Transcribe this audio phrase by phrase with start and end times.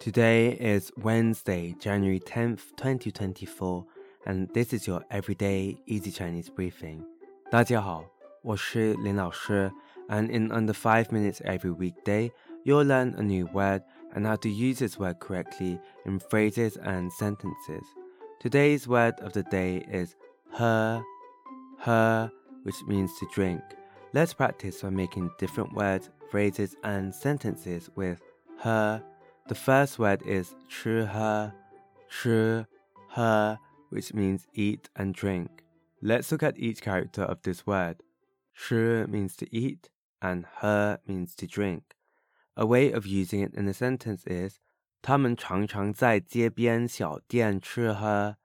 [0.00, 3.86] Today is Wednesday, January 10th, 2024,
[4.26, 7.02] and this is your everyday easy Chinese briefing.
[7.50, 8.04] 大家好,
[8.42, 9.72] 我是林老师,
[10.08, 12.30] and in under 5 minutes every weekday,
[12.64, 13.82] you'll learn a new word
[14.14, 17.86] and how to use this word correctly in phrases and sentences.
[18.40, 20.16] Today's word of the day is
[20.58, 21.02] hē,
[21.82, 22.30] hē,
[22.64, 23.62] which means to drink.
[24.12, 28.20] Let's practice by making different words, phrases, and sentences with
[28.62, 29.00] hē
[29.46, 31.52] the first word is chīhē,
[32.10, 33.58] chīhē,
[33.90, 35.62] which means eat and drink.
[36.00, 38.02] Let's look at each character of this word.
[38.52, 39.90] Shu means to eat
[40.22, 41.94] and hē means to drink.
[42.56, 44.58] A way of using it in a sentence is
[45.02, 48.36] 他们常常在街边小店吃喝。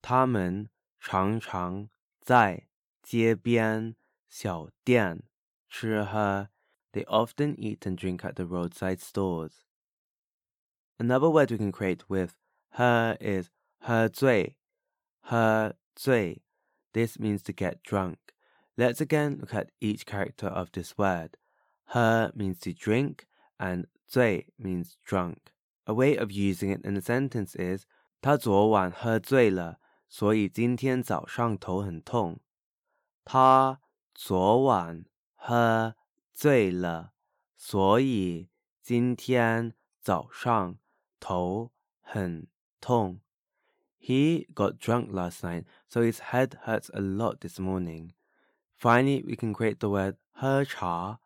[0.00, 1.90] 他们常常
[2.22, 2.68] 在
[3.02, 3.94] 街边
[4.28, 5.24] 小店
[5.68, 6.48] 吃喝。
[6.92, 9.67] They often eat and drink at the roadside stores.
[11.00, 12.34] Another word we can create with
[12.76, 14.56] hē is 喝醉,
[15.20, 16.42] 喝醉.
[16.92, 18.16] This means to get drunk.
[18.76, 21.36] Let's again look at each character of this word.
[21.92, 23.26] "Hē" means to drink
[23.58, 25.52] and 醉 means drunk.
[25.84, 27.86] A way of using it in a sentence is
[28.20, 32.40] 他昨晚喝醉了，所以今天早上头很痛。
[33.24, 33.80] 他
[34.14, 35.04] 昨晚
[35.36, 35.94] 喝
[36.34, 37.12] 醉了，
[37.56, 38.48] 所以
[38.82, 40.78] 今天早上
[41.20, 42.46] 头很
[42.80, 43.20] 痛。
[43.98, 48.12] He got drunk last night, so his head hurts a lot this morning.
[48.76, 51.18] Finally, we can create the word hē chá,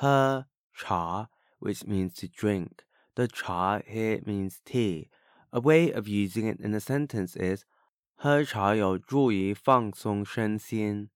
[0.00, 0.44] hē
[0.76, 1.28] chá,
[1.60, 2.84] which means to drink.
[3.14, 5.08] The cha here means tea.
[5.52, 7.64] A way of using it in a sentence is
[8.14, 11.08] 喝茶有助于放松身心。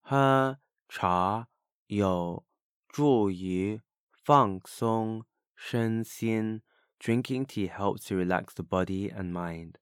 [0.00, 1.48] 喝茶
[1.86, 2.44] 有
[2.88, 3.82] 助于
[4.24, 6.62] 放松身心。
[7.06, 9.78] Drinking tea helps to relax the body and mind.